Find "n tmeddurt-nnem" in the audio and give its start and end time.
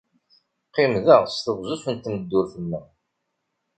1.93-2.87